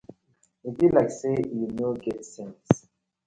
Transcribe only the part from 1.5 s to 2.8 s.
uno no get sence.